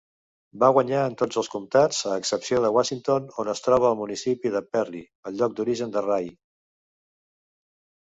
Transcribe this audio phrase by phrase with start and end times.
[0.61, 4.55] Va guanyar en tots els comtats a excepció de Washington, on es troba el municipi
[4.59, 6.37] de Perry, el lloc d'origen de Raye.